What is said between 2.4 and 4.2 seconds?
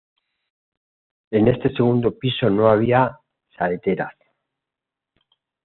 no había saeteras.